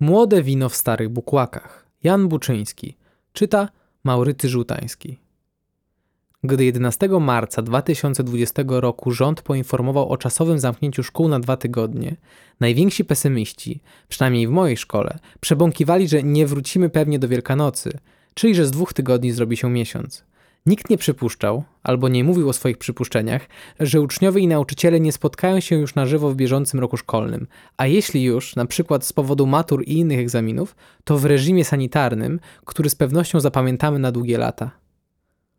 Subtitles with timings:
[0.00, 1.86] Młode wino w starych bukłakach.
[2.02, 2.96] Jan Buczyński.
[3.32, 3.68] Czyta
[4.04, 5.18] Maurycy Żółtański.
[6.44, 12.16] Gdy 11 marca 2020 roku rząd poinformował o czasowym zamknięciu szkół na dwa tygodnie,
[12.60, 17.98] najwięksi pesymiści, przynajmniej w mojej szkole, przebąkiwali, że nie wrócimy pewnie do Wielkanocy,
[18.34, 20.24] czyli że z dwóch tygodni zrobi się miesiąc.
[20.68, 23.46] Nikt nie przypuszczał, albo nie mówił o swoich przypuszczeniach,
[23.80, 27.46] że uczniowie i nauczyciele nie spotkają się już na żywo w bieżącym roku szkolnym,
[27.76, 32.40] a jeśli już, na przykład z powodu matur i innych egzaminów, to w reżimie sanitarnym,
[32.64, 34.70] który z pewnością zapamiętamy na długie lata.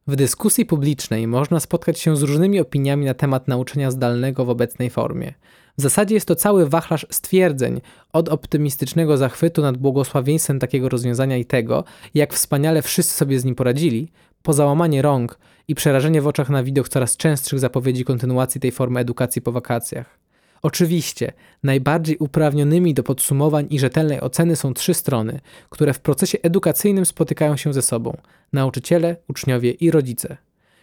[0.08, 4.90] W dyskusji publicznej można spotkać się z różnymi opiniami na temat nauczania zdalnego w obecnej
[4.90, 5.34] formie.
[5.78, 7.82] W zasadzie jest to cały wachlarz stwierdzeń,
[8.14, 11.84] od optymistycznego zachwytu nad błogosławieństwem takiego rozwiązania i tego,
[12.14, 14.12] jak wspaniale wszyscy sobie z nim poradzili,
[14.44, 19.00] po załamanie rąk i przerażenie w oczach na widok coraz częstszych zapowiedzi kontynuacji tej formy
[19.00, 20.20] edukacji po wakacjach.
[20.62, 25.40] Oczywiście, najbardziej uprawnionymi do podsumowań i rzetelnej oceny są trzy strony,
[25.70, 28.18] które w procesie edukacyjnym spotykają się ze sobą:
[28.54, 30.38] nauczyciele, uczniowie i rodzice.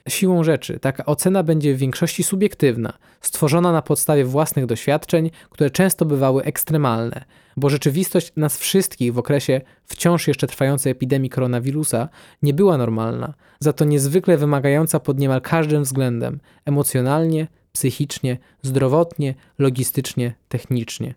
[0.08, 6.04] Siłą rzeczy taka ocena będzie w większości subiektywna, stworzona na podstawie własnych doświadczeń, które często
[6.04, 7.24] bywały ekstremalne,
[7.56, 12.08] bo rzeczywistość nas wszystkich w okresie wciąż jeszcze trwającej epidemii koronawirusa
[12.42, 20.34] nie była normalna, za to niezwykle wymagająca pod niemal każdym względem emocjonalnie, psychicznie, zdrowotnie, logistycznie,
[20.48, 21.14] technicznie.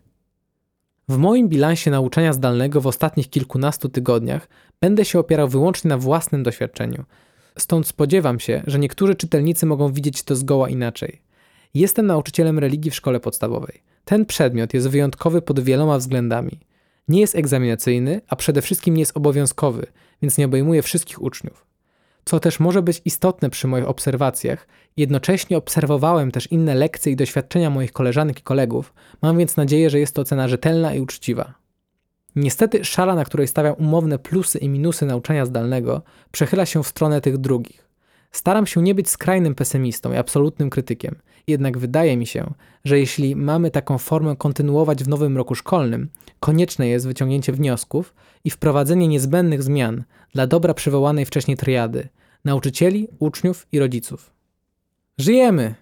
[1.08, 4.48] W moim bilansie nauczania zdalnego w ostatnich kilkunastu tygodniach
[4.80, 7.04] będę się opierał wyłącznie na własnym doświadczeniu.
[7.60, 11.22] Stąd spodziewam się, że niektórzy czytelnicy mogą widzieć to zgoła inaczej.
[11.74, 13.82] Jestem nauczycielem religii w szkole podstawowej.
[14.04, 16.60] Ten przedmiot jest wyjątkowy pod wieloma względami.
[17.08, 19.86] Nie jest egzaminacyjny, a przede wszystkim nie jest obowiązkowy,
[20.22, 21.66] więc nie obejmuje wszystkich uczniów.
[22.24, 27.70] Co też może być istotne przy moich obserwacjach, jednocześnie obserwowałem też inne lekcje i doświadczenia
[27.70, 31.59] moich koleżanek i kolegów, mam więc nadzieję, że jest to ocena rzetelna i uczciwa.
[32.36, 37.20] Niestety szala, na której stawiam umowne plusy i minusy nauczania zdalnego, przechyla się w stronę
[37.20, 37.88] tych drugich.
[38.32, 41.14] Staram się nie być skrajnym pesymistą i absolutnym krytykiem,
[41.46, 42.54] jednak wydaje mi się,
[42.84, 46.08] że jeśli mamy taką formę kontynuować w nowym roku szkolnym,
[46.40, 48.14] konieczne jest wyciągnięcie wniosków
[48.44, 50.04] i wprowadzenie niezbędnych zmian
[50.34, 52.08] dla dobra przywołanej wcześniej triady
[52.44, 54.32] nauczycieli, uczniów i rodziców.
[55.18, 55.74] Żyjemy!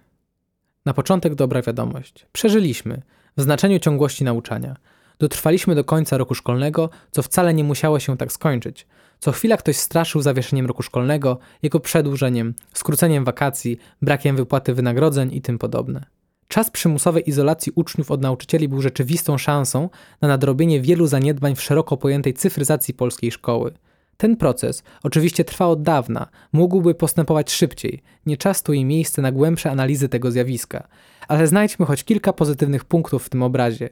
[0.85, 2.25] Na początek dobra wiadomość.
[2.31, 3.01] Przeżyliśmy
[3.37, 4.75] w znaczeniu ciągłości nauczania.
[5.19, 8.87] Dotrwaliśmy do końca roku szkolnego, co wcale nie musiało się tak skończyć.
[9.19, 15.41] Co chwila ktoś straszył zawieszeniem roku szkolnego, jego przedłużeniem, skróceniem wakacji, brakiem wypłaty wynagrodzeń i
[15.41, 16.05] tym podobne.
[16.47, 19.89] Czas przymusowej izolacji uczniów od nauczycieli był rzeczywistą szansą
[20.21, 23.73] na nadrobienie wielu zaniedbań w szeroko pojętej cyfryzacji polskiej szkoły.
[24.17, 29.31] Ten proces oczywiście trwa od dawna, mógłby postępować szybciej, nie czas tu i miejsce na
[29.31, 30.87] głębsze analizy tego zjawiska,
[31.27, 33.89] ale znajdźmy choć kilka pozytywnych punktów w tym obrazie.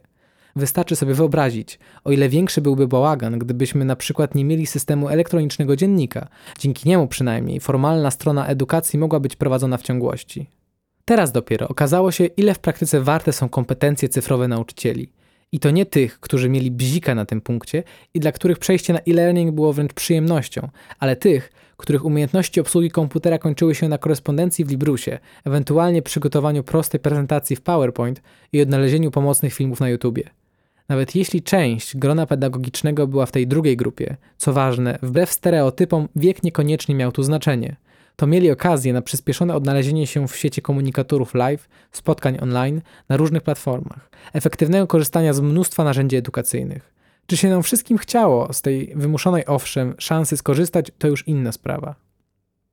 [0.57, 5.75] Wystarczy sobie wyobrazić, o ile większy byłby bałagan, gdybyśmy na przykład nie mieli systemu elektronicznego
[5.75, 6.27] dziennika.
[6.59, 10.49] Dzięki niemu przynajmniej formalna strona edukacji mogła być prowadzona w ciągłości.
[11.05, 15.11] Teraz dopiero okazało się, ile w praktyce warte są kompetencje cyfrowe nauczycieli.
[15.51, 18.99] I to nie tych, którzy mieli bzika na tym punkcie i dla których przejście na
[18.99, 20.69] e-learning było wręcz przyjemnością,
[20.99, 26.99] ale tych, których umiejętności obsługi komputera kończyły się na korespondencji w Librusie, ewentualnie przygotowaniu prostej
[26.99, 28.21] prezentacji w PowerPoint
[28.53, 30.23] i odnalezieniu pomocnych filmów na YouTubie.
[30.89, 36.43] Nawet jeśli część grona pedagogicznego była w tej drugiej grupie, co ważne, wbrew stereotypom wiek
[36.43, 37.75] niekoniecznie miał tu znaczenie,
[38.15, 43.43] to mieli okazję na przyspieszone odnalezienie się w świecie komunikatorów live, spotkań online na różnych
[43.43, 46.93] platformach, efektywnego korzystania z mnóstwa narzędzi edukacyjnych.
[47.25, 51.95] Czy się nam wszystkim chciało z tej wymuszonej owszem szansy skorzystać, to już inna sprawa.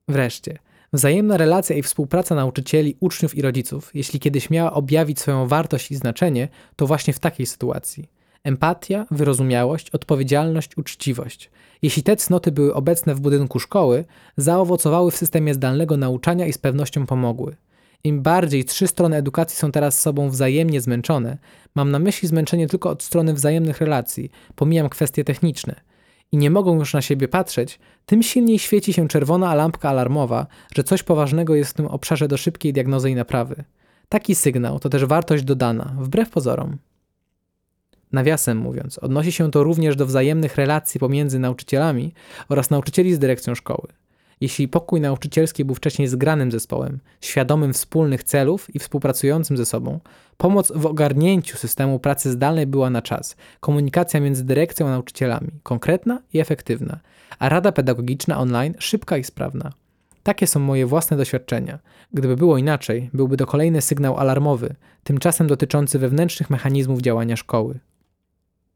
[0.07, 0.57] Wreszcie,
[0.95, 5.95] Wzajemna relacja i współpraca nauczycieli, uczniów i rodziców, jeśli kiedyś miała objawić swoją wartość i
[5.95, 8.09] znaczenie, to właśnie w takiej sytuacji.
[8.43, 11.49] Empatia, wyrozumiałość, odpowiedzialność, uczciwość.
[11.81, 14.05] Jeśli te cnoty były obecne w budynku szkoły,
[14.37, 17.55] zaowocowały w systemie zdalnego nauczania i z pewnością pomogły.
[18.03, 21.37] Im bardziej trzy strony edukacji są teraz sobą wzajemnie zmęczone,
[21.75, 25.75] mam na myśli zmęczenie tylko od strony wzajemnych relacji, pomijam kwestie techniczne–
[26.31, 30.83] i nie mogą już na siebie patrzeć, tym silniej świeci się czerwona lampka alarmowa, że
[30.83, 33.63] coś poważnego jest w tym obszarze do szybkiej diagnozy i naprawy.
[34.09, 36.77] Taki sygnał to też wartość dodana, wbrew pozorom.
[38.11, 42.13] Nawiasem mówiąc, odnosi się to również do wzajemnych relacji pomiędzy nauczycielami
[42.49, 43.87] oraz nauczycieli z dyrekcją szkoły.
[44.41, 49.99] Jeśli pokój nauczycielski był wcześniej zgranym zespołem, świadomym wspólnych celów i współpracującym ze sobą,
[50.37, 56.21] pomoc w ogarnięciu systemu pracy zdalnej była na czas, komunikacja między dyrekcją a nauczycielami konkretna
[56.33, 56.99] i efektywna,
[57.39, 59.73] a rada pedagogiczna online szybka i sprawna.
[60.23, 61.79] Takie są moje własne doświadczenia.
[62.13, 67.79] Gdyby było inaczej, byłby to kolejny sygnał alarmowy, tymczasem dotyczący wewnętrznych mechanizmów działania szkoły.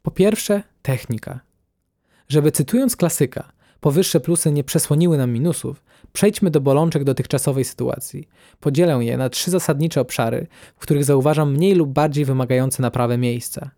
[0.01, 1.39] Po pierwsze, technika.
[2.27, 5.83] Żeby cytując klasyka, powyższe plusy nie przesłoniły nam minusów,
[6.13, 8.27] przejdźmy do bolączek dotychczasowej sytuacji.
[8.59, 13.71] Podzielę je na trzy zasadnicze obszary, w których zauważam mniej lub bardziej wymagające naprawy miejsca.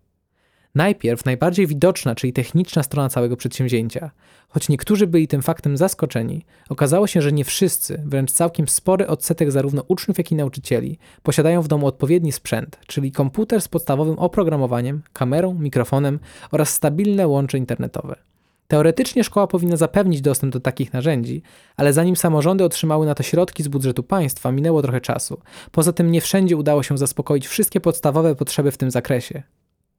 [0.76, 4.12] Najpierw najbardziej widoczna, czyli techniczna strona całego przedsięwzięcia.
[4.50, 9.52] Choć niektórzy byli tym faktem zaskoczeni, okazało się, że nie wszyscy, wręcz całkiem spory odsetek
[9.52, 15.02] zarówno uczniów, jak i nauczycieli, posiadają w domu odpowiedni sprzęt, czyli komputer z podstawowym oprogramowaniem,
[15.14, 16.20] kamerą, mikrofonem
[16.52, 18.31] oraz stabilne łącze internetowe.
[18.72, 21.42] Teoretycznie szkoła powinna zapewnić dostęp do takich narzędzi,
[21.78, 25.42] ale zanim samorządy otrzymały na to środki z budżetu państwa, minęło trochę czasu.
[25.72, 29.44] Poza tym nie wszędzie udało się zaspokoić wszystkie podstawowe potrzeby w tym zakresie.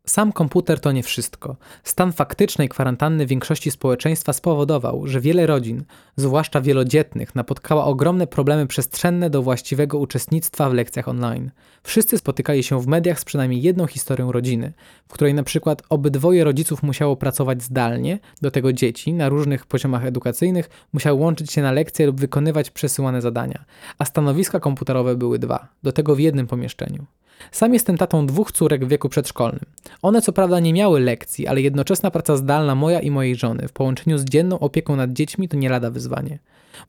[0.07, 1.57] Sam komputer to nie wszystko.
[1.85, 5.85] Stan faktycznej kwarantanny większości społeczeństwa spowodował, że wiele rodzin,
[6.17, 11.51] zwłaszcza wielodzietnych, napotkało ogromne problemy przestrzenne do właściwego uczestnictwa w lekcjach online.
[11.83, 14.73] Wszyscy spotykali się w mediach z przynajmniej jedną historią rodziny,
[15.09, 20.05] w której na przykład obydwoje rodziców musiało pracować zdalnie, do tego dzieci na różnych poziomach
[20.05, 23.65] edukacyjnych musiały łączyć się na lekcje lub wykonywać przesyłane zadania,
[23.99, 27.07] a stanowiska komputerowe były dwa, do tego w jednym pomieszczeniu.
[27.53, 29.65] Sam jestem tatą dwóch córek w wieku przedszkolnym.
[30.03, 33.73] One co prawda nie miały lekcji, ale jednoczesna praca zdalna moja i mojej żony w
[33.73, 36.39] połączeniu z dzienną opieką nad dziećmi to nie lada wyzwanie.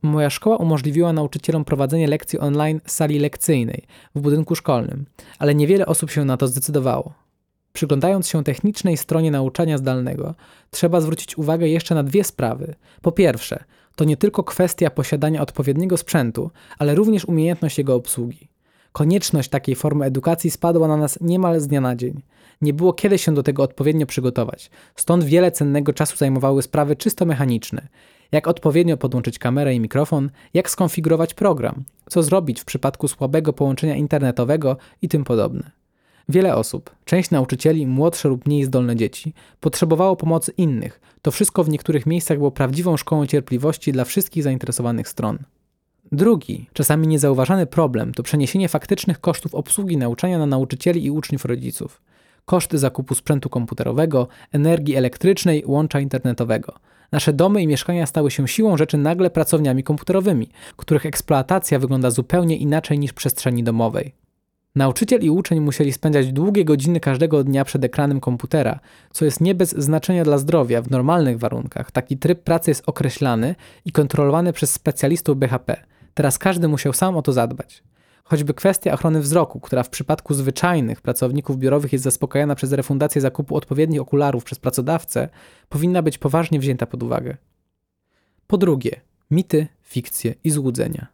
[0.01, 3.84] Moja szkoła umożliwiła nauczycielom prowadzenie lekcji online z sali lekcyjnej
[4.16, 5.06] w budynku szkolnym,
[5.40, 7.13] ale niewiele osób się na to zdecydowało.
[7.74, 10.36] Przyglądając się technicznej stronie nauczania zdalnego,
[10.72, 12.75] trzeba zwrócić uwagę jeszcze na dwie sprawy.
[13.01, 13.63] Po pierwsze,
[13.95, 18.52] to nie tylko kwestia posiadania odpowiedniego sprzętu, ale również umiejętność jego obsługi.
[18.94, 22.22] Konieczność takiej formy edukacji spadła na nas niemal z dnia na dzień.
[22.62, 27.25] Nie było kiedy się do tego odpowiednio przygotować, stąd wiele cennego czasu zajmowały sprawy czysto
[27.25, 27.88] mechaniczne.
[28.31, 33.95] Jak odpowiednio podłączyć kamerę i mikrofon, jak skonfigurować program, co zrobić w przypadku słabego połączenia
[33.95, 35.72] internetowego i tym podobne.
[36.30, 41.01] Wiele osób, część nauczycieli, młodsze lub mniej zdolne dzieci, potrzebowało pomocy innych.
[41.22, 45.38] To wszystko w niektórych miejscach było prawdziwą szkołą cierpliwości dla wszystkich zainteresowanych stron.
[46.13, 52.01] Drugi, czasami niezauważany problem to przeniesienie faktycznych kosztów obsługi nauczania na nauczycieli i uczniów rodziców.
[52.45, 56.74] Koszty zakupu sprzętu komputerowego, energii elektrycznej, łącza internetowego.
[57.12, 62.57] Nasze domy i mieszkania stały się siłą rzeczy nagle pracowniami komputerowymi, których eksploatacja wygląda zupełnie
[62.57, 64.13] inaczej niż przestrzeni domowej.
[64.75, 68.80] Nauczyciel i uczeń musieli spędzać długie godziny każdego dnia przed ekranem komputera,
[69.12, 71.92] co jest nie bez znaczenia dla zdrowia w normalnych warunkach.
[71.92, 73.56] Taki tryb pracy jest określany
[73.86, 75.93] i kontrolowany przez specjalistów BHP.
[76.13, 77.83] Teraz każdy musiał sam o to zadbać.
[78.24, 83.56] Choćby kwestia ochrony wzroku, która w przypadku zwyczajnych pracowników biurowych jest zaspokajana przez refundację zakupu
[83.56, 85.30] odpowiednich okularów przez pracodawcę,
[85.69, 87.38] powinna być poważnie wzięta pod uwagę.
[88.48, 89.01] Po drugie,
[89.31, 91.07] mity, fikcje i złudzenia.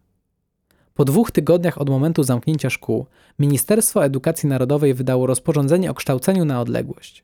[0.94, 3.06] Po dwóch tygodniach od momentu zamknięcia szkół,
[3.40, 7.24] Ministerstwo Edukacji Narodowej wydało rozporządzenie o kształceniu na odległość.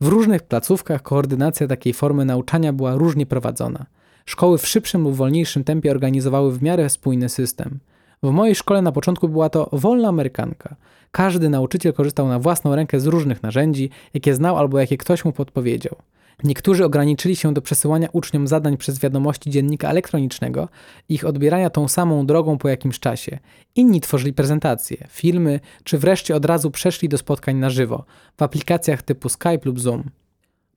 [0.00, 3.86] W różnych placówkach koordynacja takiej formy nauczania była różnie prowadzona–
[4.28, 7.78] Szkoły w szybszym lub wolniejszym tempie organizowały w miarę spójny system.
[8.22, 10.76] W mojej szkole na początku była to wolna amerykanka.
[11.10, 15.32] Każdy nauczyciel korzystał na własną rękę z różnych narzędzi, jakie znał albo jakie ktoś mu
[15.32, 15.96] podpowiedział.
[16.44, 20.68] Niektórzy ograniczyli się do przesyłania uczniom zadań przez wiadomości dziennika elektronicznego
[21.08, 23.38] i ich odbierania tą samą drogą po jakimś czasie.
[23.74, 28.04] Inni tworzyli prezentacje, filmy, czy wreszcie od razu przeszli do spotkań na żywo
[28.36, 30.04] w aplikacjach typu Skype lub Zoom.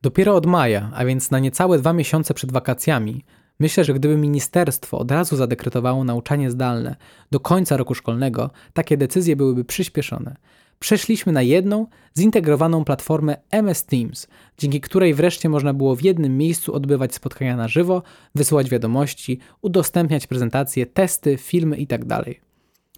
[0.01, 3.23] Dopiero od maja, a więc na niecałe dwa miesiące przed wakacjami,
[3.61, 6.95] Myślę, że gdyby ministerstwo od razu zadekretowało nauczanie zdalne
[7.31, 10.35] do końca roku szkolnego, takie decyzje byłyby przyspieszone.
[10.79, 11.87] Przeszliśmy na jedną,
[12.17, 14.27] zintegrowaną platformę MS Teams,
[14.57, 18.03] dzięki której wreszcie można było w jednym miejscu odbywać spotkania na żywo,
[18.35, 22.05] wysyłać wiadomości, udostępniać prezentacje, testy, filmy itd.
[22.07, 22.25] Tak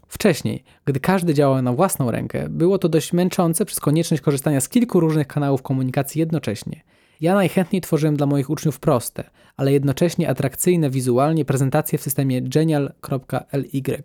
[0.08, 4.70] Wcześniej, gdy każdy działał na własną rękę, było to dość męczące przez konieczność korzystania z
[4.70, 6.84] kilku różnych kanałów komunikacji jednocześnie–
[7.24, 9.24] ja najchętniej tworzyłem dla moich uczniów proste,
[9.58, 14.03] ale jednocześnie atrakcyjne wizualnie prezentacje w systemie genial.ly.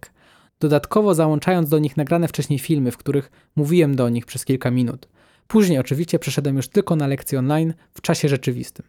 [0.60, 5.08] Dodatkowo załączając do nich nagrane wcześniej filmy, w których mówiłem do nich przez kilka minut.
[5.46, 8.86] Później oczywiście przeszedłem już tylko na lekcje online w czasie rzeczywistym.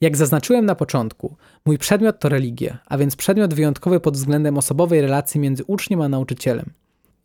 [0.00, 5.00] Jak zaznaczyłem na początku, mój przedmiot to religia, a więc przedmiot wyjątkowy pod względem osobowej
[5.00, 6.70] relacji między uczniem a nauczycielem.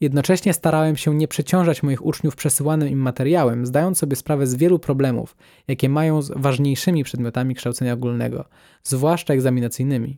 [0.02, 4.80] Jednocześnie starałem się nie przeciążać moich uczniów przesyłanym im materiałem, zdając sobie sprawę z wielu
[4.80, 5.36] problemów,
[5.68, 8.46] jakie mają z ważniejszymi przedmiotami kształcenia ogólnego,
[8.84, 10.18] zwłaszcza egzaminacyjnymi.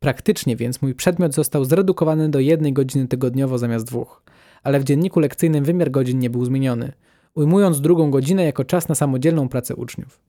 [0.00, 4.22] Praktycznie więc mój przedmiot został zredukowany do jednej godziny tygodniowo zamiast dwóch,
[4.62, 6.92] ale w dzienniku lekcyjnym wymiar godzin nie był zmieniony,
[7.34, 10.20] ujmując drugą godzinę jako czas na samodzielną pracę uczniów.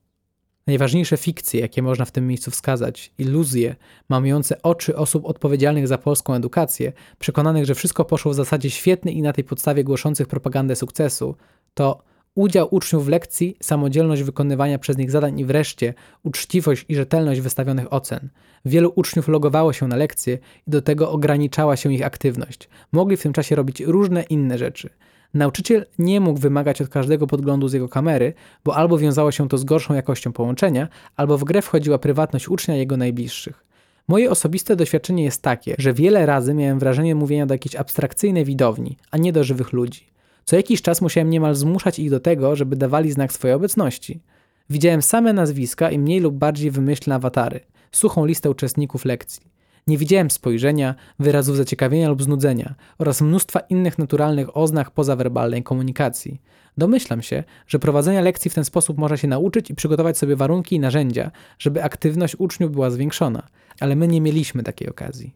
[0.68, 3.76] Najważniejsze fikcje, jakie można w tym miejscu wskazać, iluzje
[4.08, 9.22] mamiące oczy osób odpowiedzialnych za polską edukację, przekonanych, że wszystko poszło w zasadzie świetnie i
[9.22, 11.36] na tej podstawie głoszących propagandę sukcesu,
[11.74, 12.02] to
[12.34, 17.92] udział uczniów w lekcji, samodzielność wykonywania przez nich zadań i wreszcie uczciwość i rzetelność wystawionych
[17.92, 18.28] ocen.
[18.64, 22.68] Wielu uczniów logowało się na lekcje i do tego ograniczała się ich aktywność.
[22.92, 24.90] Mogli w tym czasie robić różne inne rzeczy.
[25.34, 29.58] Nauczyciel nie mógł wymagać od każdego podglądu z jego kamery, bo albo wiązało się to
[29.58, 33.64] z gorszą jakością połączenia, albo w grę wchodziła prywatność ucznia i jego najbliższych.
[34.08, 38.96] Moje osobiste doświadczenie jest takie, że wiele razy miałem wrażenie mówienia do jakiejś abstrakcyjnej widowni,
[39.10, 40.06] a nie do żywych ludzi.
[40.44, 44.20] Co jakiś czas musiałem niemal zmuszać ich do tego, żeby dawali znak swojej obecności.
[44.70, 47.60] Widziałem same nazwiska i mniej lub bardziej wymyślne awatary,
[47.92, 49.57] suchą listę uczestników lekcji.
[49.88, 56.42] Nie widziałem spojrzenia, wyrazów zaciekawienia lub znudzenia oraz mnóstwa innych naturalnych oznak pozawerbalnej komunikacji.
[56.78, 60.76] Domyślam się, że prowadzenia lekcji w ten sposób można się nauczyć i przygotować sobie warunki
[60.76, 63.42] i narzędzia, żeby aktywność uczniów była zwiększona,
[63.80, 65.34] ale my nie mieliśmy takiej okazji.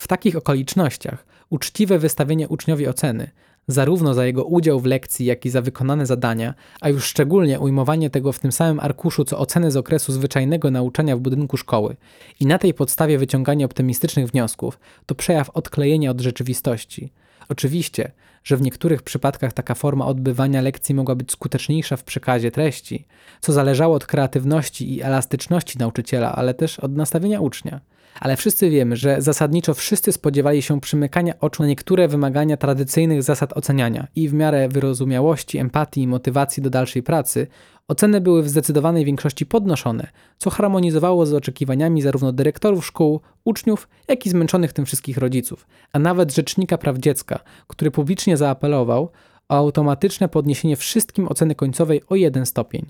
[0.00, 3.30] W takich okolicznościach uczciwe wystawienie uczniowi oceny,
[3.68, 8.10] zarówno za jego udział w lekcji, jak i za wykonane zadania, a już szczególnie ujmowanie
[8.10, 11.96] tego w tym samym arkuszu co oceny z okresu zwyczajnego nauczania w budynku szkoły
[12.40, 17.12] i na tej podstawie wyciąganie optymistycznych wniosków, to przejaw odklejenia od rzeczywistości.
[17.48, 18.12] Oczywiście,
[18.44, 23.06] że w niektórych przypadkach taka forma odbywania lekcji mogła być skuteczniejsza w przekazie treści,
[23.40, 27.80] co zależało od kreatywności i elastyczności nauczyciela, ale też od nastawienia ucznia.
[28.20, 33.52] Ale wszyscy wiemy, że zasadniczo wszyscy spodziewali się przymykania oczu na niektóre wymagania tradycyjnych zasad
[33.52, 37.46] oceniania i w miarę wyrozumiałości, empatii i motywacji do dalszej pracy,
[37.88, 40.06] oceny były w zdecydowanej większości podnoszone,
[40.38, 45.98] co harmonizowało z oczekiwaniami zarówno dyrektorów szkół, uczniów, jak i zmęczonych tym wszystkich rodziców, a
[45.98, 49.10] nawet Rzecznika Praw Dziecka, który publicznie zaapelował
[49.48, 52.86] o automatyczne podniesienie wszystkim oceny końcowej o jeden stopień.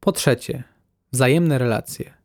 [0.00, 0.62] Po trzecie,
[1.12, 2.21] wzajemne relacje.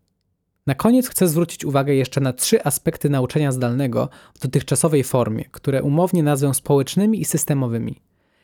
[0.68, 5.84] Na koniec chcę zwrócić uwagę jeszcze na trzy aspekty nauczania zdalnego w dotychczasowej formie, które
[5.84, 8.02] umownie nazwę społecznymi i systemowymi.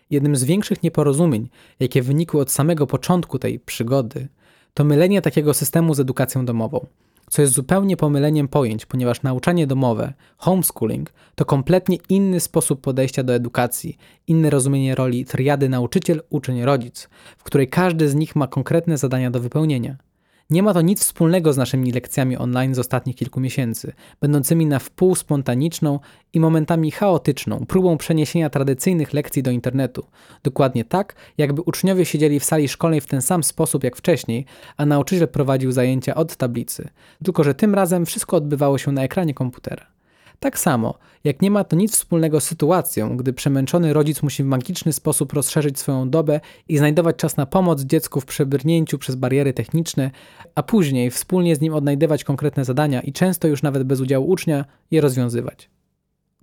[0.10, 1.50] Jednym z większych nieporozumień,
[1.80, 4.28] jakie wynikły od samego początku tej przygody,
[4.74, 6.86] to mylenie takiego systemu z edukacją domową,
[7.30, 13.34] co jest zupełnie pomyleniem pojęć, ponieważ nauczanie domowe, homeschooling, to kompletnie inny sposób podejścia do
[13.34, 18.98] edukacji, inne rozumienie roli triady nauczyciel, uczeń, rodzic, w której każdy z nich ma konkretne
[18.98, 19.98] zadania do wypełnienia.
[20.50, 24.80] Nie ma to nic wspólnego z naszymi lekcjami online z ostatnich kilku miesięcy, będącymi na
[24.80, 26.00] wpół spontaniczną
[26.34, 30.06] i momentami chaotyczną próbą przeniesienia tradycyjnych lekcji do internetu.
[30.44, 34.46] Dokładnie tak, jakby uczniowie siedzieli w sali szkolnej w ten sam sposób jak wcześniej,
[34.78, 36.90] a nauczyciel prowadził zajęcia od tablicy.
[37.24, 39.93] Tylko, że tym razem wszystko odbywało się na ekranie komputera.
[40.40, 44.46] Tak samo, jak nie ma to nic wspólnego z sytuacją, gdy przemęczony rodzic musi w
[44.46, 49.54] magiczny sposób rozszerzyć swoją dobę i znajdować czas na pomoc dziecku w przebrnięciu przez bariery
[49.54, 50.12] techniczne,
[50.56, 54.66] a później wspólnie z nim odnajdywać konkretne zadania i często już nawet bez udziału ucznia
[54.92, 55.70] je rozwiązywać.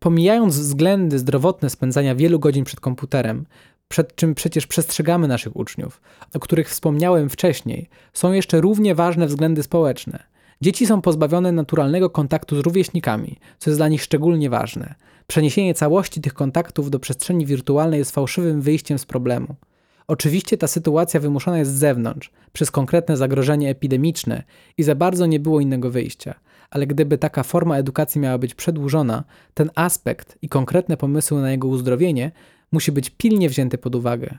[0.00, 3.47] Pomijając względy zdrowotne spędzania wielu godzin przed komputerem,
[3.88, 6.00] przed czym przecież przestrzegamy naszych uczniów,
[6.35, 10.29] o których wspomniałem wcześniej, są jeszcze równie ważne względy społeczne.
[10.62, 14.95] Dzieci są pozbawione naturalnego kontaktu z rówieśnikami, co jest dla nich szczególnie ważne.
[15.26, 19.55] Przeniesienie całości tych kontaktów do przestrzeni wirtualnej jest fałszywym wyjściem z problemu.
[20.09, 24.43] Oczywiście ta sytuacja wymuszona jest z zewnątrz, przez konkretne zagrożenie epidemiczne
[24.79, 26.35] i za bardzo nie było innego wyjścia.
[26.71, 29.25] Ale gdyby taka forma edukacji miała być przedłużona,
[29.55, 32.33] ten aspekt i konkretne pomysły na jego uzdrowienie
[32.73, 34.38] musi być pilnie wzięty pod uwagę.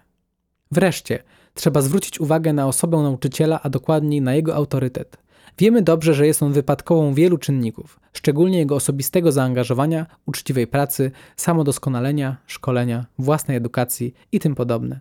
[0.71, 1.23] Wreszcie,
[1.53, 5.17] trzeba zwrócić uwagę na osobę nauczyciela, a dokładniej na jego autorytet.
[5.57, 12.37] Wiemy dobrze, że jest on wypadkową wielu czynników, szczególnie jego osobistego zaangażowania, uczciwej pracy, samodoskonalenia,
[12.47, 14.99] szkolenia, własnej edukacji i tym podobne.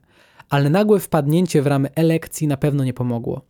[0.48, 3.40] Ale nagłe wpadnięcie w ramy elekcji na pewno nie pomogło.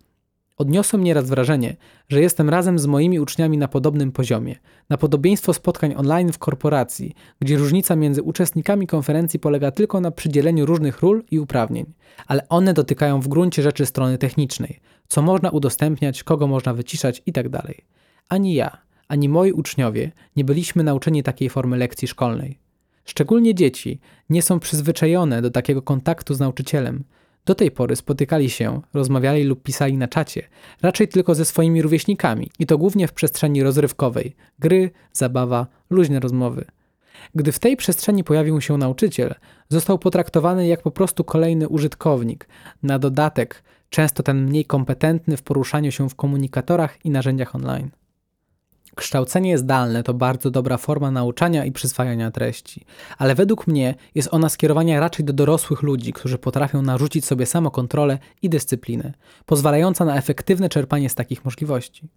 [0.61, 1.77] Odniosłem nieraz wrażenie,
[2.09, 4.57] że jestem razem z moimi uczniami na podobnym poziomie,
[4.89, 10.67] na podobieństwo spotkań online w korporacji, gdzie różnica między uczestnikami konferencji polega tylko na przydzieleniu
[10.67, 11.93] różnych ról i uprawnień,
[12.27, 17.51] ale one dotykają w gruncie rzeczy strony technicznej, co można udostępniać, kogo można wyciszać itd.
[17.51, 17.75] Tak
[18.29, 22.59] ani ja, ani moi uczniowie nie byliśmy nauczeni takiej formy lekcji szkolnej.
[23.05, 24.01] Szczególnie dzieci
[24.31, 27.05] nie są przyzwyczajone do takiego kontaktu z nauczycielem,
[27.47, 30.49] do tej pory spotykali się, rozmawiali lub pisali na czacie,
[30.83, 36.65] raczej tylko ze swoimi rówieśnikami i to głównie w przestrzeni rozrywkowej gry, zabawa, luźne rozmowy.
[37.35, 39.35] Gdy w tej przestrzeni pojawił się nauczyciel,
[39.69, 42.49] został potraktowany jak po prostu kolejny użytkownik,
[42.83, 47.91] na dodatek często ten mniej kompetentny w poruszaniu się w komunikatorach i narzędziach online.
[48.95, 52.85] Kształcenie zdalne to bardzo dobra forma nauczania i przyswajania treści,
[53.19, 58.19] ale według mnie jest ona skierowana raczej do dorosłych ludzi, którzy potrafią narzucić sobie samokontrolę
[58.43, 59.13] i dyscyplinę,
[59.47, 62.09] pozwalająca na efektywne czerpanie z takich możliwości.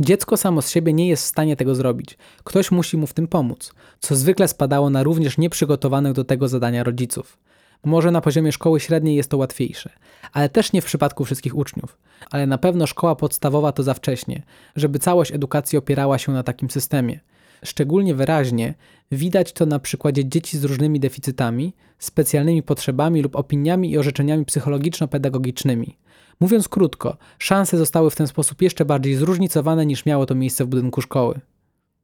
[0.00, 2.18] Dziecko samo z siebie nie jest w stanie tego zrobić.
[2.44, 6.84] Ktoś musi mu w tym pomóc, co zwykle spadało na również nieprzygotowanych do tego zadania
[6.84, 7.38] rodziców.
[7.84, 9.90] Może na poziomie szkoły średniej jest to łatwiejsze,
[10.32, 11.98] ale też nie w przypadku wszystkich uczniów.
[12.30, 14.42] Ale na pewno szkoła podstawowa to za wcześnie,
[14.76, 17.20] żeby całość edukacji opierała się na takim systemie.
[17.64, 18.74] Szczególnie wyraźnie
[19.12, 25.96] widać to na przykładzie dzieci z różnymi deficytami, specjalnymi potrzebami lub opiniami i orzeczeniami psychologiczno-pedagogicznymi.
[26.40, 30.68] Mówiąc krótko, szanse zostały w ten sposób jeszcze bardziej zróżnicowane niż miało to miejsce w
[30.68, 31.40] budynku szkoły.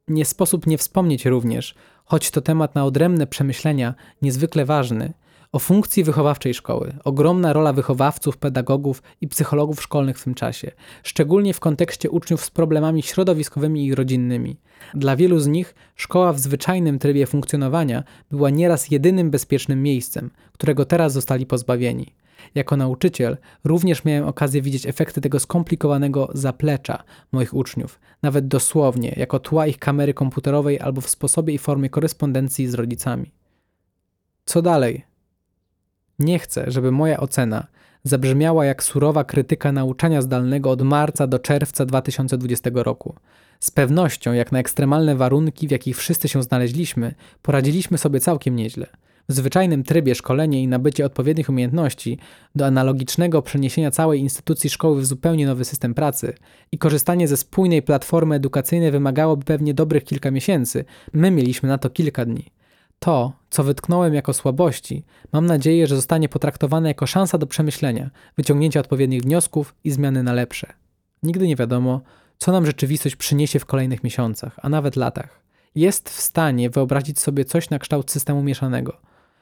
[0.08, 5.12] Nie sposób nie wspomnieć również, choć to temat na odrębne przemyślenia, niezwykle ważny,
[5.52, 6.92] o funkcji wychowawczej szkoły.
[7.04, 10.71] Ogromna rola wychowawców, pedagogów i psychologów szkolnych w tym czasie,
[11.02, 14.57] szczególnie w kontekście uczniów z problemami środowiskowymi i rodzinnymi.
[14.95, 20.85] Dla wielu z nich szkoła w zwyczajnym trybie funkcjonowania była nieraz jedynym bezpiecznym miejscem, którego
[20.85, 22.14] teraz zostali pozbawieni.
[22.54, 27.02] Jako nauczyciel również miałem okazję widzieć efekty tego skomplikowanego zaplecza
[27.33, 32.66] moich uczniów, nawet dosłownie, jako tła ich kamery komputerowej albo w sposobie i formie korespondencji
[32.66, 33.33] z rodzicami.
[34.45, 35.09] Co dalej?
[36.20, 37.66] Nie chcę, żeby moja ocena
[38.04, 43.14] zabrzmiała jak surowa krytyka nauczania zdalnego od marca do czerwca 2020 roku.
[43.60, 48.86] Z pewnością, jak na ekstremalne warunki, w jakich wszyscy się znaleźliśmy, poradziliśmy sobie całkiem nieźle.
[49.28, 52.18] W zwyczajnym trybie szkolenie i nabycie odpowiednich umiejętności
[52.54, 56.34] do analogicznego przeniesienia całej instytucji szkoły w zupełnie nowy system pracy
[56.72, 61.90] i korzystanie ze spójnej platformy edukacyjnej wymagałoby pewnie dobrych kilka miesięcy, my mieliśmy na to
[61.90, 62.59] kilka dni.
[63.00, 68.80] To, co wytknąłem jako słabości, mam nadzieję, że zostanie potraktowane jako szansa do przemyślenia, wyciągnięcia
[68.80, 70.73] odpowiednich wniosków i zmiany na lepsze.
[71.23, 72.00] Nigdy nie wiadomo,
[72.38, 75.40] co nam rzeczywistość przyniesie w kolejnych miesiącach, a nawet latach.
[75.75, 78.97] Jest w stanie wyobrazić sobie coś na kształt systemu mieszanego.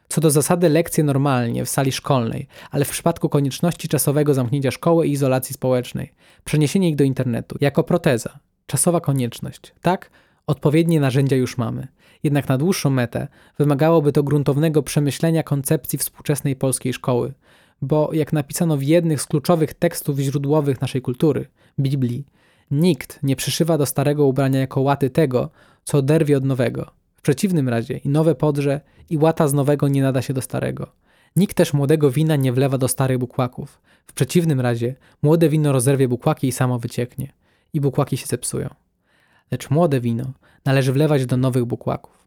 [0.08, 5.06] Co do zasady lekcje normalnie w sali szkolnej, ale w przypadku konieczności czasowego zamknięcia szkoły
[5.06, 6.12] i izolacji społecznej,
[6.44, 9.74] przeniesienie ich do internetu jako proteza, czasowa konieczność.
[9.82, 10.10] Tak,
[10.48, 11.88] odpowiednie narzędzia już mamy.
[12.22, 13.28] Jednak na dłuższą metę
[13.58, 17.32] wymagałoby to gruntownego przemyślenia koncepcji współczesnej polskiej szkoły,
[17.82, 21.46] bo jak napisano w jednych z kluczowych tekstów źródłowych naszej kultury,
[21.80, 22.26] Biblii,
[22.70, 25.50] nikt nie przyszywa do starego ubrania jako łaty tego,
[25.84, 26.90] co oderwie od nowego.
[27.16, 30.86] W przeciwnym razie i nowe podrze, i łata z nowego nie nada się do starego.
[31.36, 33.80] Nikt też młodego wina nie wlewa do starych bukłaków.
[34.06, 37.32] W przeciwnym razie młode wino rozerwie bukłaki i samo wycieknie.
[37.72, 38.87] I bukłaki się zepsują.
[39.50, 40.32] Lecz młode wino
[40.64, 42.17] należy wlewać do nowych bukłaków.